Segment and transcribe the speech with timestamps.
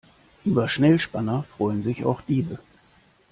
[0.45, 2.57] Über Schnellspanner freuen sich auch Diebe.